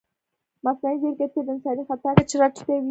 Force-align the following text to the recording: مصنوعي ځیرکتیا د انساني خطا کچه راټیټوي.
مصنوعي 0.63 0.97
ځیرکتیا 1.01 1.41
د 1.45 1.49
انساني 1.53 1.83
خطا 1.89 2.09
کچه 2.17 2.35
راټیټوي. 2.41 2.79